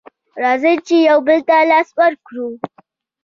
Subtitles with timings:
[0.43, 2.47] راځئ چې يو بل ته لاس ورکړو